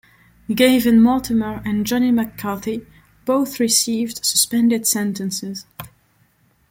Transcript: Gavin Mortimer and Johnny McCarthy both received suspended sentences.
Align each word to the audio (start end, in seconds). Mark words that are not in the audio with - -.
Gavin 0.55 0.99
Mortimer 0.99 1.61
and 1.63 1.85
Johnny 1.85 2.09
McCarthy 2.09 2.87
both 3.23 3.59
received 3.59 4.25
suspended 4.25 4.87
sentences. 4.87 5.67